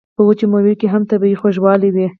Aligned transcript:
په 0.15 0.21
وچو 0.27 0.45
میوو 0.51 0.73
کې 0.79 0.87
هم 0.93 1.03
طبیعي 1.11 1.35
خوږوالی 1.39 1.89
وي. 1.91 2.07